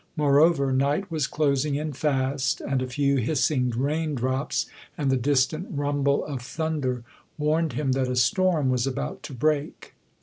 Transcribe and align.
Moreover, 0.17 0.73
night 0.73 1.11
was 1.11 1.27
closing 1.27 1.75
in 1.75 1.93
fast, 1.93 2.59
and 2.59 2.81
a 2.81 2.87
few 2.87 3.17
hissing 3.17 3.69
raindrops 3.69 4.65
and 4.97 5.11
the 5.11 5.15
distant 5.15 5.67
rumble 5.69 6.25
of 6.25 6.41
thunder 6.41 7.03
warned 7.37 7.73
him 7.73 7.91
that 7.91 8.07
a 8.09 8.15
storm 8.15 8.71
was 8.71 8.87
about 8.87 9.21
to 9.21 9.33
break. 9.33 9.93